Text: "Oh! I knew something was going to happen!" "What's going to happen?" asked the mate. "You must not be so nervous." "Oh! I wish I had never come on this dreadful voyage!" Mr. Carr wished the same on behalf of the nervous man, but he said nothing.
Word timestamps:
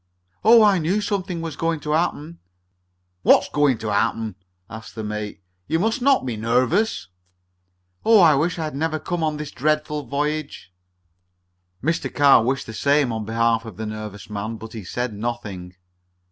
"Oh! 0.43 0.63
I 0.63 0.79
knew 0.79 0.99
something 0.99 1.41
was 1.41 1.55
going 1.55 1.79
to 1.81 1.91
happen!" 1.91 2.39
"What's 3.21 3.49
going 3.49 3.77
to 3.77 3.93
happen?" 3.93 4.33
asked 4.67 4.95
the 4.95 5.03
mate. 5.03 5.43
"You 5.67 5.77
must 5.77 6.01
not 6.01 6.25
be 6.25 6.33
so 6.33 6.41
nervous." 6.41 7.09
"Oh! 8.03 8.19
I 8.19 8.33
wish 8.33 8.57
I 8.57 8.63
had 8.63 8.73
never 8.75 8.97
come 8.97 9.23
on 9.23 9.37
this 9.37 9.51
dreadful 9.51 10.07
voyage!" 10.07 10.73
Mr. 11.83 12.11
Carr 12.11 12.43
wished 12.43 12.65
the 12.65 12.73
same 12.73 13.11
on 13.13 13.25
behalf 13.25 13.63
of 13.63 13.77
the 13.77 13.85
nervous 13.85 14.27
man, 14.27 14.55
but 14.57 14.73
he 14.73 14.83
said 14.83 15.13
nothing. 15.13 15.75